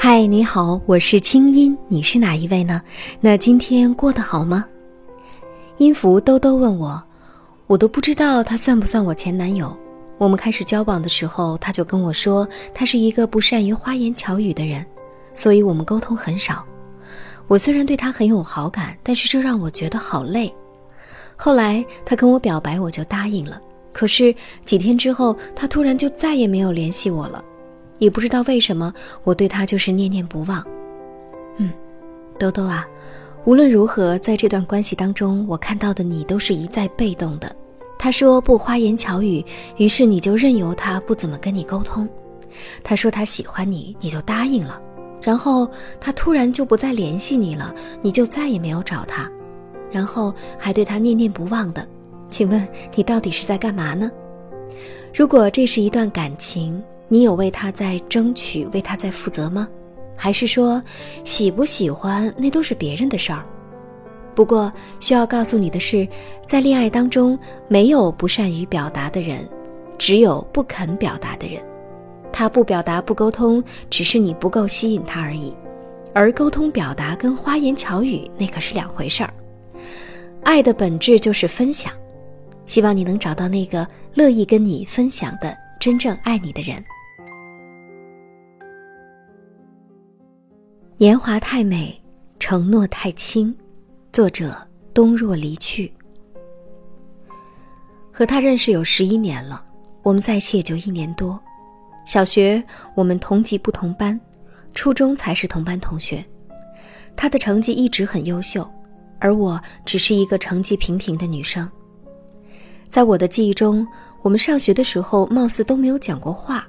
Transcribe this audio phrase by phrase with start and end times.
[0.00, 2.80] 嗨，你好，我是清音，你是哪一位呢？
[3.20, 4.64] 那今天过得好吗？
[5.78, 7.02] 音符兜兜问我，
[7.66, 9.76] 我都不知道他算不算我前男友。
[10.16, 14.86] 我们开始交往的时候，他就跟我说，他是一个不善于花言巧语的人，
[15.34, 16.64] 所以我们沟通很少。
[17.48, 20.54] 我虽然对他很有好感，但是这让我觉得好累。
[21.34, 23.60] 后来他跟我表白，我就答应了。
[23.92, 24.32] 可是
[24.64, 27.44] 几天之后，他突然就再也没有联系我了。
[27.98, 28.92] 也不知道为什么，
[29.24, 30.64] 我对他就是念念不忘。
[31.56, 31.70] 嗯，
[32.38, 32.86] 兜兜啊，
[33.44, 37.54] 无论如何，在这段关系当中，我看到的你都是一再被动的。
[37.98, 39.44] 他说不花言巧语，
[39.76, 42.08] 于是你就任由他不怎么跟你沟通。
[42.84, 44.80] 他说他喜欢你，你就答应了。
[45.20, 45.68] 然后
[46.00, 49.28] 他突然就不再联系你了，你就再也没有找他，
[49.90, 51.84] 然后还对他念念不忘的。
[52.30, 54.08] 请问你到底是在干嘛呢？
[55.12, 59.66] 如果这是一段感情，你有为他在争取，为他在负责吗？
[60.14, 60.82] 还是说，
[61.24, 63.44] 喜不喜欢那都是别人的事儿？
[64.34, 66.06] 不过需要告诉你的是，
[66.46, 69.48] 在恋爱当中，没有不善于表达的人，
[69.96, 71.62] 只有不肯表达的人。
[72.32, 75.54] 他不表达、不沟通，只是你不够吸引他而已。
[76.14, 79.32] 而沟通表达跟花言巧语那可是两回事儿。
[80.42, 81.92] 爱的本质就是分享，
[82.66, 86.84] 希望你能找到那个乐意跟你分享的真正爱你的人。
[91.00, 91.96] 年华太美，
[92.40, 93.54] 承诺太轻。
[94.12, 94.52] 作者：
[94.92, 95.92] 冬若离去。
[98.10, 99.64] 和他认识有十一年了，
[100.02, 101.40] 我们在一起也就一年多。
[102.04, 102.60] 小学
[102.96, 104.20] 我们同级不同班，
[104.74, 106.24] 初中才是同班同学。
[107.14, 108.68] 他的成绩一直很优秀，
[109.20, 111.70] 而我只是一个成绩平平的女生。
[112.88, 113.86] 在我的记忆中，
[114.20, 116.66] 我们上学的时候貌似都没有讲过话。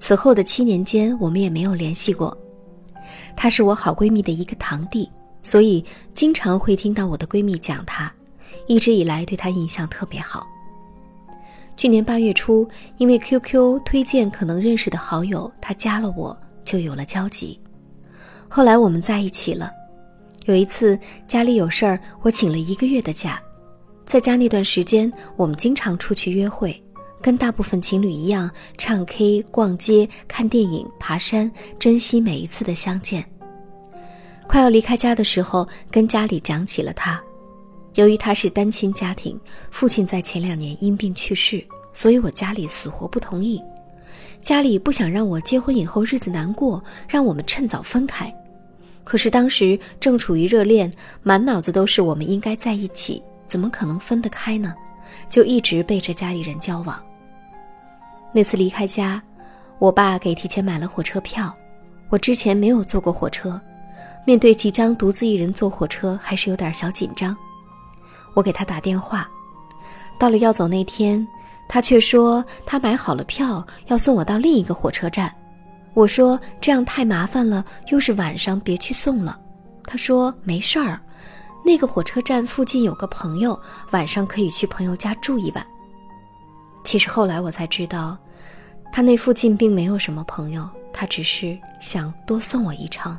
[0.00, 2.36] 此后的七年间，我们也没有联系过。
[3.36, 5.10] 她是我好闺蜜的一个堂弟，
[5.42, 8.12] 所以经常会听到我的闺蜜讲她，
[8.66, 10.46] 一直以来对她印象特别好。
[11.76, 17.58] 去年八月初，因为 QQ 推荐可能认识的好友，她加了我，就有了交集。
[18.48, 19.70] 后来我们在一起了。
[20.44, 23.40] 有一次家里有事儿，我请了一个月的假，
[24.04, 26.82] 在家那段时间，我们经常出去约会。
[27.22, 33.24] 跟大部分情侣一样，唱 K、逛街、看电影、爬山，珍惜每一次的相见。
[34.48, 37.22] 快要离开家的时候，跟家里讲起了他。
[37.94, 39.38] 由于他是单亲家庭，
[39.70, 43.62] 父亲在前两年因病去世，所以我家里死活不同意。
[44.40, 48.34] 家里不想让我结婚以后日子难过，让我们趁早分开。
[49.04, 54.74] 可是当时正处于热恋，满脑子都是我们应该在一起，怎么可能分得开呢？
[55.28, 57.00] 就一直背着家里人交往。
[58.32, 59.22] 那次离开家，
[59.78, 61.54] 我爸给提前买了火车票。
[62.08, 63.60] 我之前没有坐过火车，
[64.26, 67.36] 面对即将独自一人坐火车，还是有点小紧张。
[68.34, 69.28] 我给他打电话，
[70.18, 71.26] 到了要走那天，
[71.68, 75.34] 他却说他买好了票，要送我到另一个火车站。
[75.94, 79.38] 我说这样太麻烦了，又是晚上，别去送了。
[79.84, 80.98] 他说没事儿，
[81.64, 83.58] 那个火车站附近有个朋友，
[83.90, 85.66] 晚上可以去朋友家住一晚。
[86.84, 88.18] 其实后来我才知道，
[88.92, 93.16] 他那附近并没有什么朋友，他只是想多送我一程。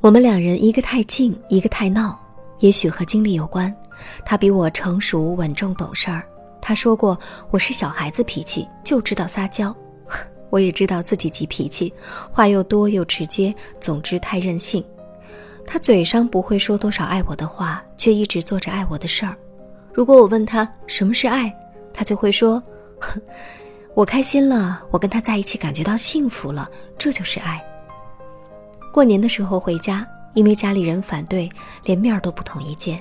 [0.00, 2.18] 我们两人一个太静，一个太闹，
[2.60, 3.74] 也许和经历有关。
[4.24, 6.22] 他比我成熟稳重懂事儿。
[6.62, 7.18] 他说过
[7.50, 9.74] 我是小孩子脾气，就知道撒娇。
[10.48, 11.92] 我也知道自己急脾气，
[12.32, 14.82] 话又多又直接，总之太任性。
[15.66, 19.36] 他嘴上不会说多少爱我的话，却一直做着爱我的事儿。
[20.00, 21.54] 如果我问他什么是爱，
[21.92, 22.62] 他就会说
[23.92, 26.66] ：“我开心了，我跟他在一起感觉到幸福了，
[26.96, 27.62] 这就是爱。”
[28.94, 31.50] 过年的时候回家，因为家里人反对，
[31.84, 32.98] 连面都不同意见，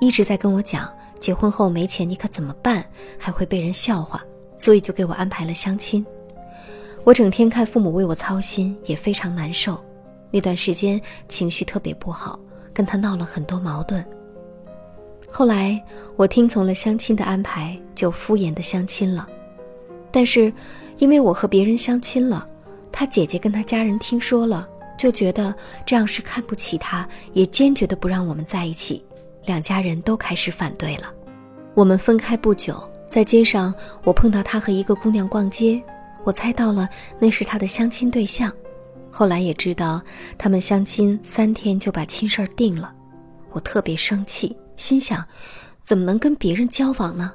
[0.00, 2.82] 一直在跟我讲结婚后没钱你可怎么办，
[3.18, 4.22] 还会被人笑话，
[4.56, 6.02] 所以就给我安排了相亲。
[7.04, 9.78] 我整天看父母为我操心，也非常难受。
[10.30, 10.98] 那段时间
[11.28, 12.40] 情绪特别不好，
[12.72, 14.02] 跟他闹了很多矛盾。
[15.30, 15.80] 后来
[16.16, 19.28] 我听从了相亲的安排，就敷衍的相亲了。
[20.10, 20.52] 但是，
[20.98, 22.48] 因为我和别人相亲了，
[22.90, 24.66] 他姐姐跟他家人听说了，
[24.96, 25.54] 就觉得
[25.84, 29.04] 这样是看不起他，也坚决的不让我们在一起。
[29.44, 31.12] 两家人都开始反对了。
[31.74, 33.72] 我们分开不久，在街上
[34.02, 35.80] 我碰到他和一个姑娘逛街，
[36.24, 36.88] 我猜到了
[37.18, 38.52] 那是他的相亲对象。
[39.10, 40.02] 后来也知道
[40.36, 42.92] 他们相亲三天就把亲事儿定了，
[43.50, 44.56] 我特别生气。
[44.78, 45.22] 心想，
[45.84, 47.32] 怎么能跟别人交往呢？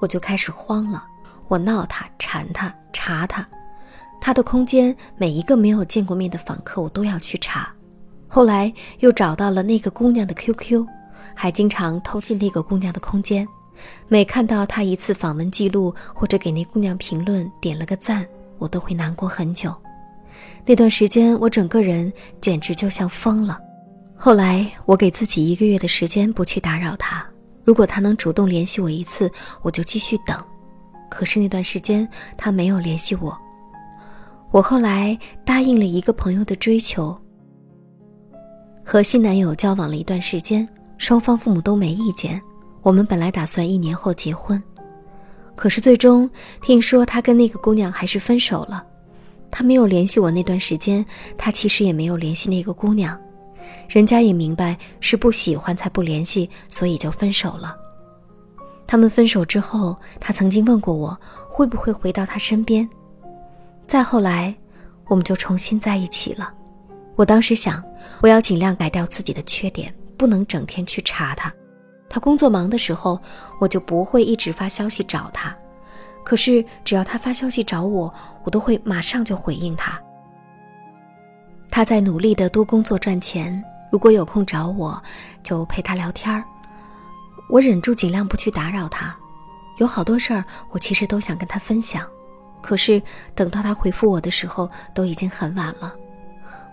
[0.00, 1.04] 我就开始慌了。
[1.48, 3.46] 我闹他，缠他，查他，
[4.20, 7.70] 他的空间每一个没有见过面的访客，我都要去查。
[8.28, 10.86] 后来又找到了那个姑娘的 QQ，
[11.34, 13.48] 还经常偷进那个姑娘的空间。
[14.06, 18.26] 每看到她一次访问记录，或者给那姑娘评论点了个赞，
[18.58, 19.74] 我都会难过很久。
[20.66, 23.58] 那段时间，我整个人简直就像疯了。
[24.20, 27.24] 后来，我给自己一个月的时间不去打扰他。
[27.62, 29.30] 如果他能主动联系我一次，
[29.62, 30.36] 我就继续等。
[31.08, 32.06] 可是那段时间
[32.36, 33.38] 他没有联系我。
[34.50, 37.16] 我后来答应了一个朋友的追求，
[38.84, 40.68] 和新男友交往了一段时间，
[40.98, 42.42] 双方父母都没意见。
[42.82, 44.60] 我们本来打算一年后结婚，
[45.54, 46.28] 可是最终
[46.60, 48.84] 听说他跟那个姑娘还是分手了。
[49.48, 51.06] 他没有联系我那段时间，
[51.36, 53.16] 他其实也没有联系那个姑娘。
[53.88, 57.76] 人家也明白是不喜欢才不联系，所以就分手了。
[58.86, 61.18] 他们分手之后，他曾经问过我
[61.48, 62.88] 会不会回到他身边。
[63.86, 64.54] 再后来，
[65.08, 66.52] 我们就重新在一起了。
[67.14, 67.82] 我当时想，
[68.20, 71.52] 我要尽量改掉自己的缺点，不能整天去查他。
[72.08, 73.20] 他工作忙的时候，
[73.60, 75.54] 我就不会一直发消息找他。
[76.24, 78.12] 可是只要他发消息找我，
[78.44, 80.00] 我都会马上就回应他。
[81.78, 85.00] 他在努力的多工作赚钱，如果有空找我，
[85.44, 86.42] 就陪他聊天儿。
[87.48, 89.16] 我忍住尽量不去打扰他。
[89.76, 92.04] 有好多事儿，我其实都想跟他分享，
[92.60, 93.00] 可是
[93.32, 95.94] 等到他回复我的时候，都已经很晚了。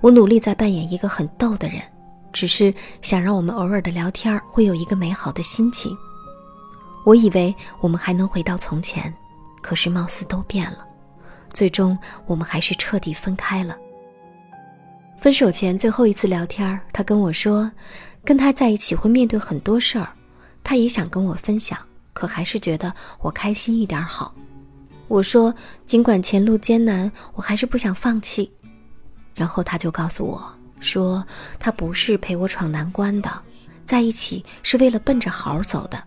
[0.00, 1.82] 我努力在扮演一个很逗的人，
[2.32, 5.98] 只是想让我们偶尔的聊天会有一个美好的心情。
[7.04, 9.12] 我以为我们还能回到从前，
[9.60, 10.86] 可是貌似都变了。
[11.52, 13.76] 最终，我们还是彻底分开了。
[15.22, 17.70] 分手前最后一次聊天，他跟我说，
[18.24, 20.08] 跟他在一起会面对很多事儿，
[20.64, 21.78] 他也想跟我分享，
[22.12, 24.34] 可还是觉得我开心一点好。
[25.06, 25.54] 我说，
[25.86, 28.50] 尽管前路艰难，我还是不想放弃。
[29.36, 31.24] 然后他就告诉我说，
[31.60, 33.30] 他不是陪我闯难关的，
[33.86, 36.02] 在一起是为了奔着好走的，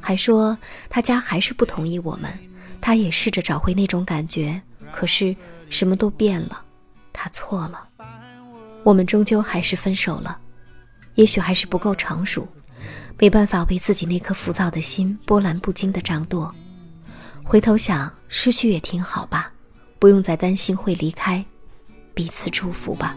[0.00, 0.58] 还说
[0.90, 2.36] 他家还是不同意我们，
[2.80, 5.36] 他也试着找回那种感觉，可是
[5.70, 6.60] 什么都变了，
[7.12, 7.84] 他错了。
[8.88, 10.38] 我们终究还是分手了，
[11.16, 12.48] 也许还是不够成熟，
[13.18, 16.50] 没办法为自己那颗浮躁的心波澜不惊的掌舵。
[17.44, 19.52] 回头想，失去也挺好吧，
[19.98, 21.44] 不用再担心会离开，
[22.14, 23.14] 彼此祝福吧。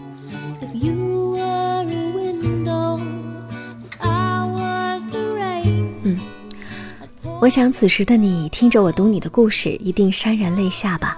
[6.04, 6.20] 嗯，
[7.40, 11.18] 我想此时的你听着我读你的故事，一定潸然泪下吧。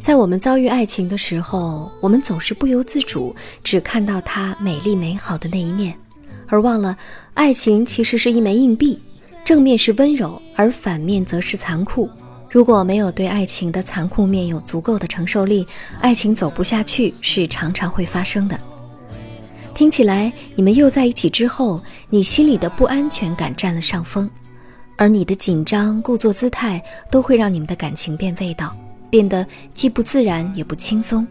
[0.00, 5.94] 在我们遭遇爱情的时候，我们总是不由自主只看到它美丽美好的那一面，
[6.46, 6.96] 而忘了
[7.34, 8.98] 爱情其实是一枚硬币，
[9.44, 12.08] 正面是温柔，而反面则是残酷。
[12.50, 15.66] 如果没有对爱情的残酷面有足够的承受力，
[16.00, 18.58] 爱情走不下去是常常会发生的。
[19.74, 24.28] 听起来，你们又在一起之后，你心里的不安全感占了上风，
[24.96, 28.74] 而你的紧张、故作姿态都会让你们的感情变味道。
[29.10, 31.26] 变得既不自然也不轻松，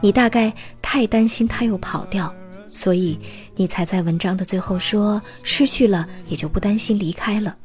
[0.00, 0.52] 你大概
[0.82, 2.34] 太担心他又跑掉，
[2.72, 3.18] 所以
[3.56, 7.56] 你才在文章的最后说失去了也就不担心离开了。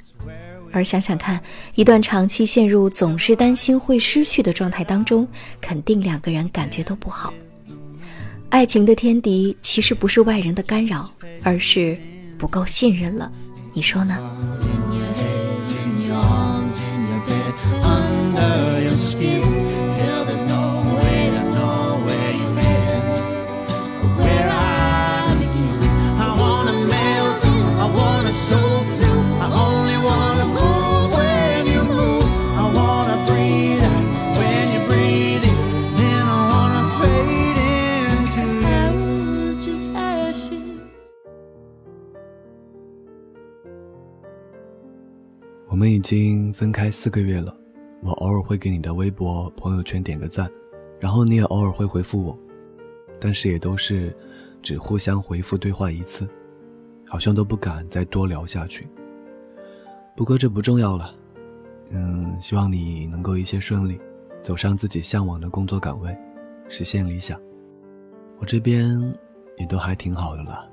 [0.71, 1.41] 而想想看，
[1.73, 5.27] 一段长期陷入总是担心会失去的状态当中，
[5.59, 7.33] 肯定两个人感觉都不好。
[8.49, 11.09] 爱情的天敌其实不是外人的干扰，
[11.41, 11.97] 而是
[12.37, 13.31] 不够信任了。
[13.73, 14.68] 你说呢？
[45.79, 47.55] 我们已经分开四个月了。
[48.03, 50.51] 我偶尔会给你的微博、朋友圈点个赞，
[50.99, 52.37] 然后你也偶尔会回复我，
[53.17, 54.13] 但是也都是
[54.61, 56.27] 只互相回复对话一次，
[57.07, 58.89] 好像都不敢再多聊下去。
[60.17, 61.15] 不过这不重要了，
[61.91, 63.97] 嗯，希望你能够一切顺利，
[64.43, 66.13] 走上自己向往的工作岗位，
[66.67, 67.39] 实现理想。
[68.37, 68.99] 我这边
[69.57, 70.69] 也都还挺好的了。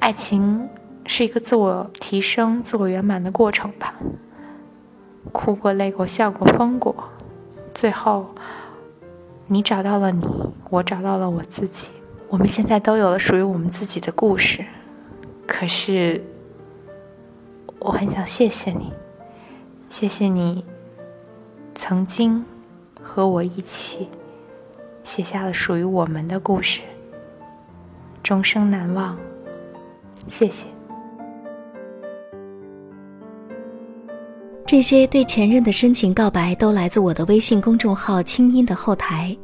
[0.00, 0.68] 爱情
[1.06, 3.94] 是一个自我提升、自我圆满的过程吧。
[5.32, 6.94] 哭过、累过、笑过、疯过，
[7.72, 8.34] 最后，
[9.46, 10.24] 你找到了你，
[10.70, 11.90] 我找到了我自己。
[12.28, 14.64] 我们现在都有了属于我们自己的故事。
[15.46, 16.22] 可是，
[17.78, 18.92] 我很想谢谢你，
[19.88, 20.64] 谢谢你
[21.74, 22.44] 曾经
[23.00, 24.08] 和我一起
[25.02, 26.80] 写下了属于我们的故事，
[28.22, 29.16] 终生难忘。
[30.26, 30.73] 谢谢。
[34.74, 39.34] 这些对前任的深情告白都来自我的微信公众号“清音”的后台。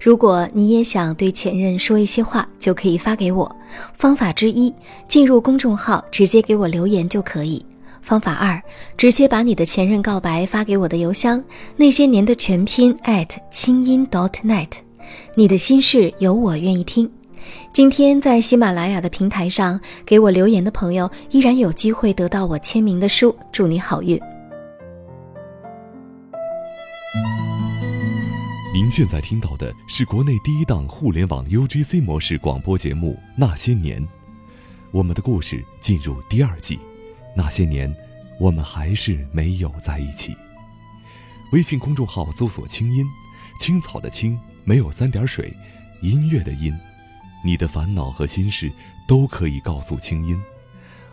[0.00, 3.56] 如果你也想对前任说一些话，就可以发给我。
[3.94, 4.72] 方法之一，
[5.08, 7.66] 进入公众号直接给我留言就可以。
[8.00, 8.62] 方法二，
[8.96, 11.42] 直接把你的前任告白发给我的邮箱，
[11.76, 14.68] 那些年的全拼 at 清音 dot net。
[15.34, 17.10] 你的心事有我愿意听。
[17.72, 23.34] 今天在喜马拉雅的平台上给我留言的朋友，依然有机会得到我签名的书。
[23.50, 24.16] 祝你好运。
[28.76, 34.02] 您现在听到的是国内第一档互联网 UGC 模式广播节目《那些年》，
[34.90, 36.78] 我们的故事进入第二季。
[37.34, 37.90] 那些年，
[38.38, 40.36] 我们还是没有在一起。
[41.52, 43.06] 微信公众号搜索“清音”，
[43.58, 45.50] 青草的青，没有三点水，
[46.02, 46.70] 音乐的音。
[47.42, 48.70] 你的烦恼和心事
[49.08, 50.38] 都可以告诉清音，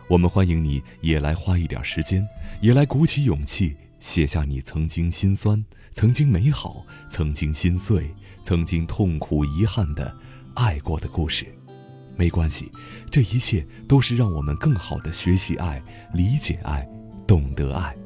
[0.06, 2.28] 我们欢迎你也来花一点时间，
[2.60, 3.74] 也来鼓起勇气。
[4.00, 10.12] 写下你曾经心酸、曾经美好、曾经心碎、曾经痛苦、遗憾的
[10.54, 11.46] 爱过的故事，
[12.16, 12.70] 没关系，
[13.12, 15.80] 这一切都是让我们更好的学习爱、
[16.12, 16.86] 理解爱、
[17.28, 17.96] 懂得爱。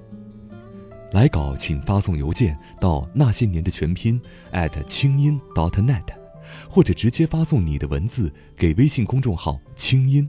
[1.12, 4.20] 来稿请发送邮件到那些年的全拼
[4.52, 6.04] at 清音 dot net，
[6.68, 10.28] 或者直接发送你的文字给微信公众号清音，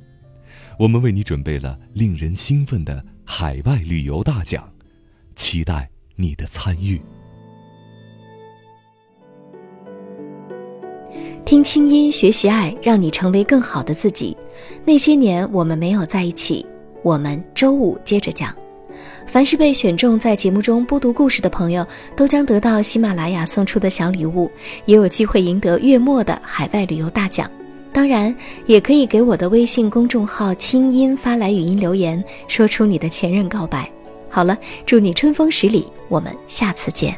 [0.80, 4.72] 我们为你准备了令人兴奋的海外旅游大奖。
[5.36, 7.02] 期待你的参与。
[11.50, 14.38] 听清音，学习爱，让你成为更好的自己。
[14.86, 16.64] 那些年我们没有在一起，
[17.02, 18.56] 我们周五接着讲。
[19.26, 21.84] 凡是被选中在节目中播读故事的朋友，
[22.16, 24.48] 都将得到喜马拉雅送出的小礼物，
[24.86, 27.50] 也有机会赢得月末的海外旅游大奖。
[27.92, 28.34] 当然，
[28.68, 33.92] 也可以给我的微信公众号“清音”发来语音留言，说出你的前任告白。
[34.30, 37.18] 好了，祝你春风十里，我们下次见。